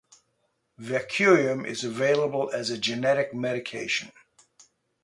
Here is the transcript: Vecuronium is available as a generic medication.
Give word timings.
Vecuronium 0.79 1.63
is 1.63 1.83
available 1.83 2.49
as 2.49 2.71
a 2.71 2.77
generic 2.79 3.35
medication. 3.35 4.11